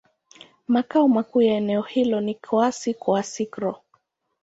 [0.67, 3.75] Makao makuu ya eneo hilo ni Kouassi-Kouassikro.